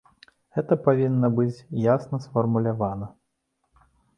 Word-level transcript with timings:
Гэта 0.55 0.77
павінна 0.87 1.29
быць 1.39 1.65
ясна 1.83 2.21
сфармулявана. 2.27 3.13